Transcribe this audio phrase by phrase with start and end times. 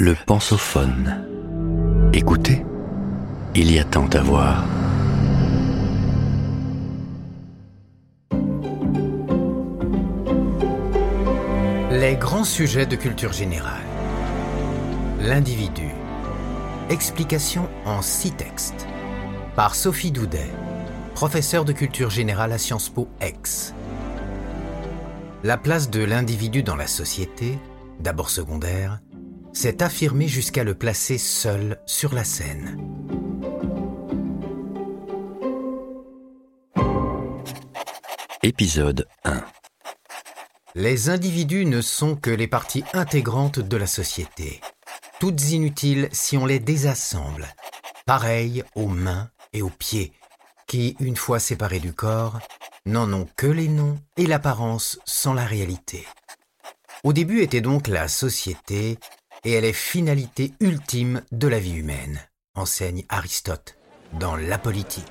[0.00, 1.26] Le pensophone.
[2.12, 2.64] Écoutez,
[3.56, 4.64] il y a tant à voir.
[11.90, 13.82] Les grands sujets de culture générale.
[15.20, 15.88] L'individu.
[16.90, 18.86] Explication en six textes.
[19.56, 20.52] Par Sophie Doudet,
[21.16, 23.74] professeure de culture générale à Sciences Po Aix.
[25.42, 27.58] La place de l'individu dans la société,
[27.98, 29.00] d'abord secondaire,
[29.58, 32.78] s'est affirmée jusqu'à le placer seul sur la scène.
[38.44, 39.42] Épisode 1.
[40.76, 44.60] Les individus ne sont que les parties intégrantes de la société,
[45.18, 47.48] toutes inutiles si on les désassemble,
[48.06, 50.12] pareilles aux mains et aux pieds,
[50.68, 52.38] qui, une fois séparés du corps,
[52.86, 56.06] n'en ont que les noms et l'apparence sans la réalité.
[57.02, 58.98] Au début était donc la société,
[59.44, 62.20] et elle est finalité ultime de la vie humaine,
[62.54, 63.76] enseigne Aristote,
[64.14, 65.04] dans La politique.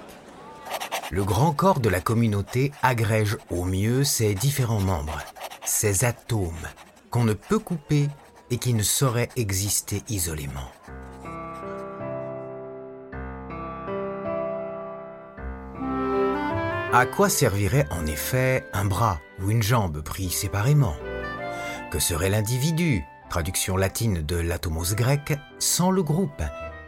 [1.12, 5.22] Le grand corps de la communauté agrège au mieux ses différents membres,
[5.64, 6.68] ces atomes
[7.10, 8.10] qu'on ne peut couper
[8.50, 10.72] et qui ne sauraient exister isolément.
[16.94, 20.96] À quoi servirait en effet un bras ou une jambe pris séparément?
[21.92, 26.44] Que serait l'individu, traduction latine de l'atomos grec, sans le groupe,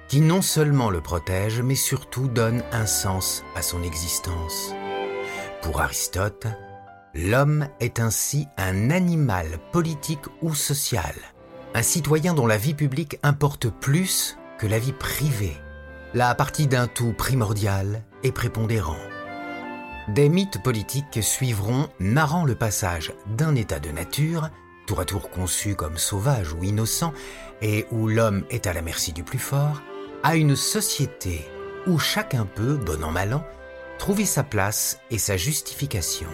[0.08, 4.74] qui non seulement le protège, mais surtout donne un sens à son existence.
[5.62, 6.48] Pour Aristote,
[7.16, 11.16] L'homme est ainsi un animal politique ou social,
[11.74, 15.58] un citoyen dont la vie publique importe plus que la vie privée,
[16.14, 19.00] la partie d'un tout primordial et prépondérant.
[20.10, 24.50] Des mythes politiques suivront narrant le passage d'un état de nature,
[24.90, 27.14] tour à tour conçu comme sauvage ou innocent,
[27.62, 29.84] et où l'homme est à la merci du plus fort,
[30.24, 31.46] à une société
[31.86, 33.46] où chacun peut, bon an mal an,
[34.00, 36.30] trouver sa place et sa justification.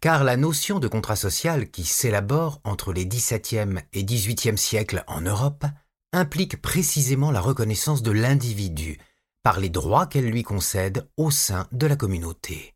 [0.00, 5.22] car la notion de contrat social qui s'élabore entre les XVIIe et XVIIIe siècles en
[5.22, 5.64] Europe
[6.12, 8.98] implique précisément la reconnaissance de l'individu
[9.42, 12.74] par les droits qu'elle lui concède au sein de la communauté.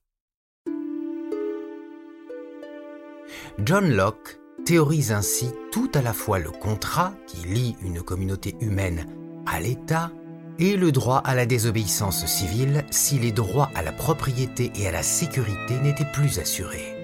[3.65, 9.07] John Locke théorise ainsi tout à la fois le contrat qui lie une communauté humaine
[9.47, 10.11] à l'État
[10.59, 14.93] et le droit à la désobéissance civile si les droits à la propriété et à
[14.93, 16.97] la sécurité n'étaient plus assurés.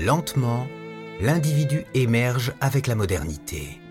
[0.00, 0.66] Lentement,
[1.20, 3.81] l'individu émerge avec la modernité.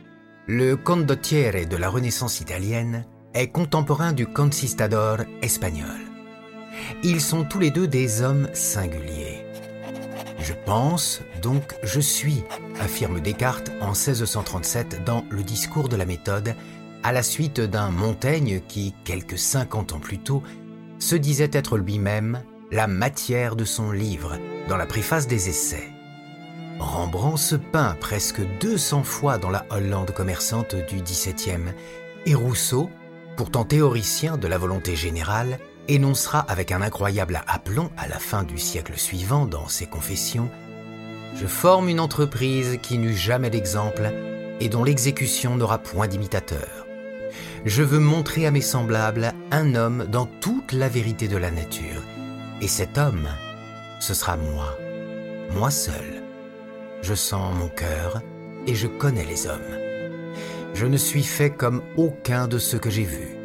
[0.47, 5.99] Le condottiere de la Renaissance italienne est contemporain du conquistador espagnol.
[7.03, 9.45] Ils sont tous les deux des hommes singuliers.
[10.39, 12.43] Je pense, donc je suis,
[12.79, 16.55] affirme Descartes en 1637 dans Le discours de la méthode,
[17.03, 20.41] à la suite d'un Montaigne qui, quelques cinquante ans plus tôt,
[20.97, 22.41] se disait être lui-même
[22.71, 24.37] la matière de son livre
[24.67, 25.90] dans la préface des essais.
[26.81, 31.75] Rembrandt se peint presque 200 fois dans la Hollande commerçante du XVIIe,
[32.25, 32.89] et Rousseau,
[33.37, 38.57] pourtant théoricien de la volonté générale, énoncera avec un incroyable aplomb à la fin du
[38.57, 40.49] siècle suivant dans ses confessions
[41.35, 44.11] Je forme une entreprise qui n'eut jamais d'exemple
[44.59, 46.87] et dont l'exécution n'aura point d'imitateur.
[47.63, 52.01] Je veux montrer à mes semblables un homme dans toute la vérité de la nature,
[52.59, 53.29] et cet homme,
[53.99, 54.75] ce sera moi,
[55.51, 56.20] moi seul.
[57.01, 58.21] Je sens mon cœur
[58.67, 59.77] et je connais les hommes.
[60.73, 63.35] Je ne suis fait comme aucun de ceux que j'ai vus.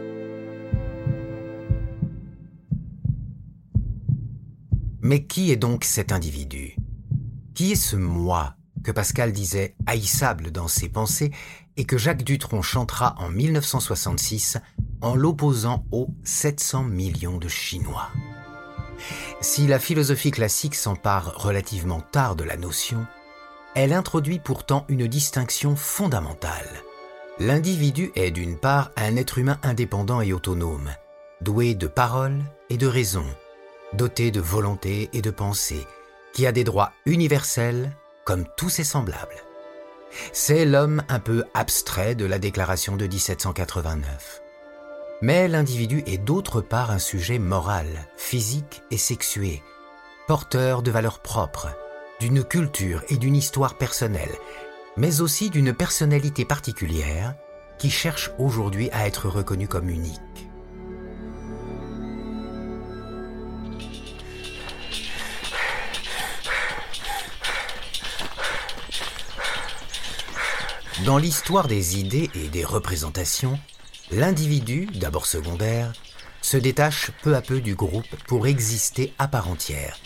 [5.00, 6.76] Mais qui est donc cet individu?
[7.54, 11.30] Qui est ce moi que Pascal disait haïssable dans ses pensées
[11.76, 14.58] et que Jacques Dutronc chantera en 1966
[15.00, 18.10] en l'opposant aux 700 millions de Chinois?
[19.40, 23.06] Si la philosophie classique s'empare relativement tard de la notion,
[23.76, 26.82] elle introduit pourtant une distinction fondamentale.
[27.38, 30.90] L'individu est d'une part un être humain indépendant et autonome,
[31.42, 32.38] doué de parole
[32.70, 33.26] et de raison,
[33.92, 35.86] doté de volonté et de pensée,
[36.32, 37.92] qui a des droits universels
[38.24, 39.44] comme tous ses semblables.
[40.32, 44.40] C'est l'homme un peu abstrait de la déclaration de 1789.
[45.20, 47.86] Mais l'individu est d'autre part un sujet moral,
[48.16, 49.62] physique et sexué,
[50.26, 51.68] porteur de valeurs propres,
[52.20, 54.34] d'une culture et d'une histoire personnelle,
[54.96, 57.34] mais aussi d'une personnalité particulière
[57.78, 60.20] qui cherche aujourd'hui à être reconnue comme unique.
[71.04, 73.60] Dans l'histoire des idées et des représentations,
[74.10, 75.92] l'individu, d'abord secondaire,
[76.40, 79.98] se détache peu à peu du groupe pour exister à part entière,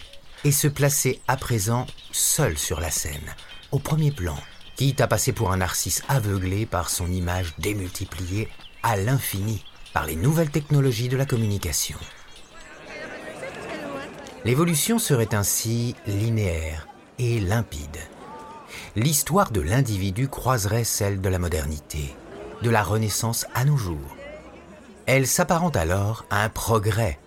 [0.45, 3.35] et se placer à présent seul sur la scène,
[3.73, 4.37] au premier plan,
[4.77, 8.49] quitte à passer pour un narcisse aveuglé par son image démultipliée
[8.83, 11.99] à l'infini par les nouvelles technologies de la communication.
[14.45, 16.89] L'évolution serait ainsi linéaire
[17.19, 17.99] et limpide.
[18.97, 22.15] L'histoire de l'individu croiserait celle de la modernité,
[22.63, 24.17] de la Renaissance à nos jours.
[25.07, 27.19] Elle s'apparente alors à un progrès,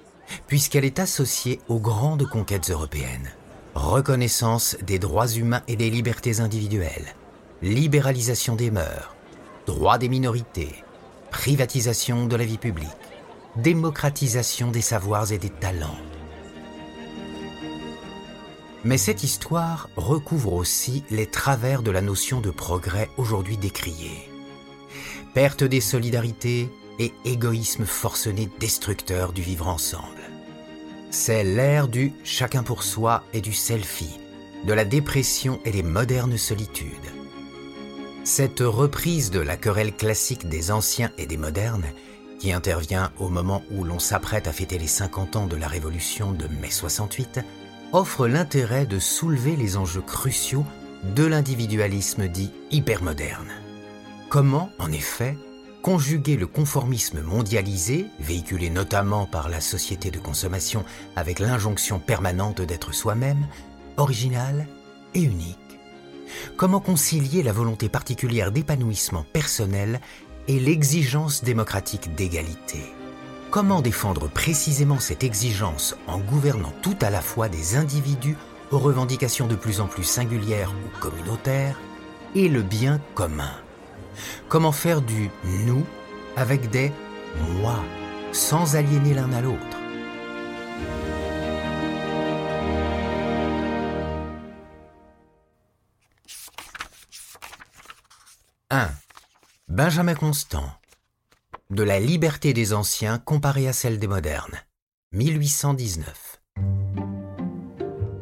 [0.47, 3.31] puisqu'elle est associée aux grandes conquêtes européennes.
[3.75, 7.15] Reconnaissance des droits humains et des libertés individuelles,
[7.61, 9.15] libéralisation des mœurs,
[9.65, 10.83] droits des minorités,
[11.31, 12.87] privatisation de la vie publique,
[13.55, 15.97] démocratisation des savoirs et des talents.
[18.85, 24.29] Mais cette histoire recouvre aussi les travers de la notion de progrès aujourd'hui décriée.
[25.33, 26.69] Perte des solidarités
[26.99, 30.21] et égoïsme forcené destructeur du vivre ensemble.
[31.11, 34.19] C'est l'ère du chacun pour soi et du selfie,
[34.65, 36.87] de la dépression et des modernes solitudes.
[38.23, 41.85] Cette reprise de la querelle classique des anciens et des modernes,
[42.39, 46.31] qui intervient au moment où l'on s'apprête à fêter les 50 ans de la Révolution
[46.31, 47.39] de mai 68,
[47.91, 50.65] offre l'intérêt de soulever les enjeux cruciaux
[51.03, 53.51] de l'individualisme dit hypermoderne.
[54.29, 55.37] Comment, en effet,
[55.83, 60.85] conjuguer le conformisme mondialisé, véhiculé notamment par la société de consommation
[61.17, 63.45] avec l'injonction permanente d'être soi-même,
[63.97, 64.65] original
[65.13, 65.57] et unique.
[66.55, 69.99] Comment concilier la volonté particulière d'épanouissement personnel
[70.47, 72.79] et l'exigence démocratique d'égalité?
[73.51, 78.37] Comment défendre précisément cette exigence en gouvernant tout à la fois des individus
[78.71, 81.77] aux revendications de plus en plus singulières ou communautaires
[82.35, 83.62] et le bien commun?
[84.49, 85.29] Comment faire du
[85.65, 85.85] nous
[86.35, 86.91] avec des
[87.61, 87.83] moi
[88.31, 89.77] sans aliéner l'un à l'autre?
[98.75, 98.89] 1.
[99.67, 100.65] Benjamin Constant.
[101.69, 104.59] De la liberté des anciens comparée à celle des modernes.
[105.11, 106.41] 1819.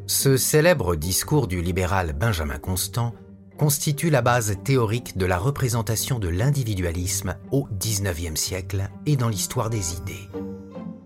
[0.08, 3.16] Ce célèbre discours du libéral Benjamin Constant
[3.62, 9.70] constitue la base théorique de la représentation de l'individualisme au XIXe siècle et dans l'histoire
[9.70, 10.28] des idées.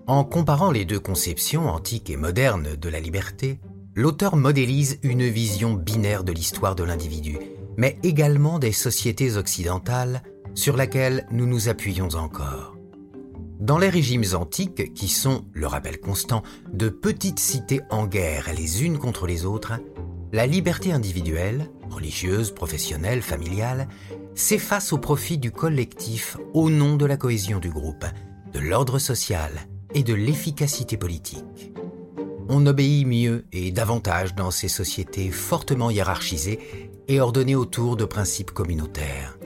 [0.07, 3.59] En comparant les deux conceptions antiques et modernes de la liberté,
[3.93, 7.39] l'auteur modélise une vision binaire de l'histoire de l'individu
[7.75, 10.23] mais également des sociétés occidentales
[10.53, 12.77] sur laquelle nous nous appuyons encore.
[13.59, 16.41] Dans les régimes antiques, qui sont, le rappel constant,
[16.71, 19.73] de petites cités en guerre les unes contre les autres,
[20.31, 23.87] la liberté individuelle, religieuse, professionnelle, familiale,
[24.33, 28.05] s'efface au profit du collectif au nom de la cohésion du groupe,
[28.53, 29.51] de l'ordre social
[29.93, 31.73] et de l'efficacité politique.
[32.47, 36.59] On obéit mieux et davantage dans ces sociétés fortement hiérarchisées
[37.07, 39.37] et ordonnée autour de principes communautaires.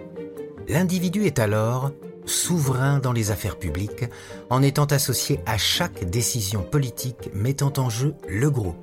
[0.67, 1.91] L'individu est alors
[2.25, 4.05] souverain dans les affaires publiques
[4.49, 8.75] en étant associé à chaque décision politique mettant en jeu le groupe.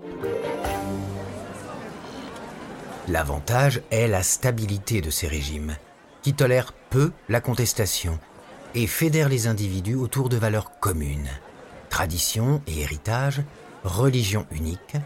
[3.09, 5.77] L'avantage est la stabilité de ces régimes,
[6.23, 8.19] qui tolèrent peu la contestation
[8.75, 11.31] et fédèrent les individus autour de valeurs communes,
[11.89, 13.43] tradition et héritage,
[13.85, 14.97] religion unique,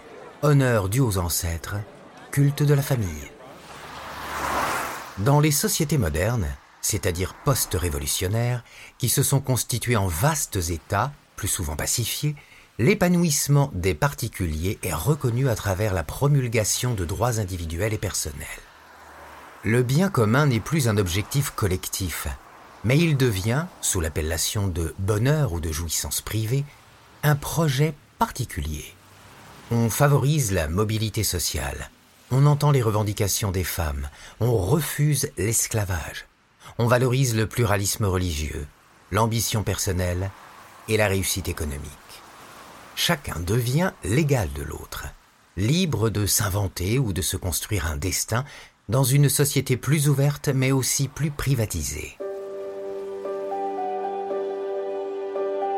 [0.42, 1.76] honneur dû aux ancêtres,
[2.30, 3.30] culte de la famille.
[5.18, 6.48] Dans les sociétés modernes,
[6.80, 8.64] c'est-à-dire post-révolutionnaires,
[8.96, 12.34] qui se sont constituées en vastes États, plus souvent pacifiés,
[12.80, 18.48] l'épanouissement des particuliers est reconnu à travers la promulgation de droits individuels et personnels.
[19.64, 22.26] Le bien commun n'est plus un objectif collectif,
[22.82, 26.64] mais il devient, sous l'appellation de bonheur ou de jouissance privée,
[27.22, 28.94] un projet particulier.
[29.70, 31.90] On favorise la mobilité sociale,
[32.30, 34.08] on entend les revendications des femmes,
[34.40, 36.24] on refuse l'esclavage,
[36.78, 38.66] on valorise le pluralisme religieux,
[39.10, 40.30] l'ambition personnelle
[40.88, 41.90] et la réussite économique.
[42.94, 45.06] Chacun devient l'égal de l'autre,
[45.56, 48.44] libre de s'inventer ou de se construire un destin
[48.88, 52.16] dans une société plus ouverte mais aussi plus privatisée.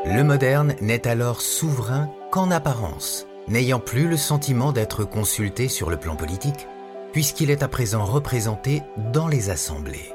[0.04, 5.96] Le moderne n'est alors souverain qu'en apparence n'ayant plus le sentiment d'être consulté sur le
[5.96, 6.66] plan politique,
[7.12, 10.12] puisqu'il est à présent représenté dans les assemblées.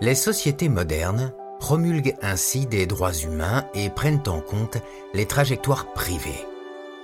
[0.00, 1.32] Les sociétés modernes
[1.64, 4.76] promulguent ainsi des droits humains et prennent en compte
[5.14, 6.44] les trajectoires privées.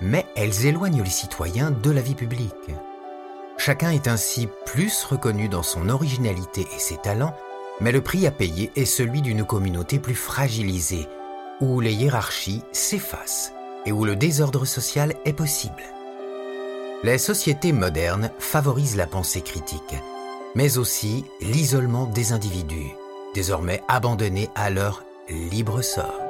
[0.03, 2.53] Mais elles éloignent les citoyens de la vie publique.
[3.57, 7.35] Chacun est ainsi plus reconnu dans son originalité et ses talents,
[7.81, 11.09] mais le prix à payer est celui d'une communauté plus fragilisée,
[11.63, 13.55] où les hiérarchies s'effacent
[13.87, 15.85] et où le désordre social est possible.
[17.03, 19.97] Les sociétés modernes favorisent la pensée critique,
[20.55, 22.93] mais aussi l'isolement des individus,
[23.35, 26.21] désormais abandonnés à leur libre sort.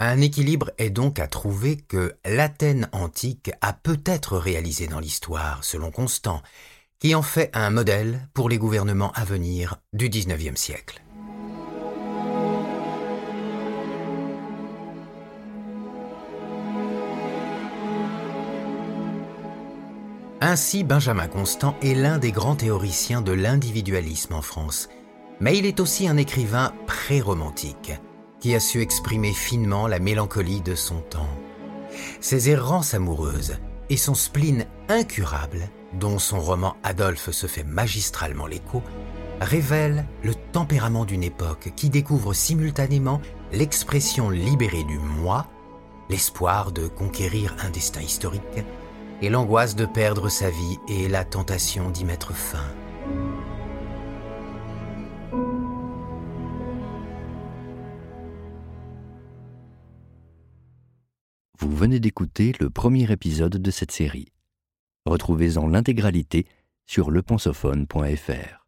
[0.00, 5.90] Un équilibre est donc à trouver que l'Athènes antique a peut-être réalisé dans l'histoire, selon
[5.90, 6.42] Constant,
[6.98, 11.02] qui en fait un modèle pour les gouvernements à venir du XIXe siècle.
[20.54, 24.88] Ainsi, Benjamin Constant est l'un des grands théoriciens de l'individualisme en France,
[25.40, 27.90] mais il est aussi un écrivain pré-romantique
[28.38, 31.36] qui a su exprimer finement la mélancolie de son temps.
[32.20, 33.56] Ses errances amoureuses
[33.90, 38.80] et son spleen incurable, dont son roman Adolphe se fait magistralement l'écho,
[39.40, 43.20] révèlent le tempérament d'une époque qui découvre simultanément
[43.50, 45.48] l'expression libérée du moi,
[46.08, 48.62] l'espoir de conquérir un destin historique,
[49.22, 52.64] et l'angoisse de perdre sa vie et la tentation d'y mettre fin.
[61.58, 64.28] Vous venez d'écouter le premier épisode de cette série.
[65.06, 66.46] Retrouvez-en l'intégralité
[66.86, 68.63] sur lepensophone.fr.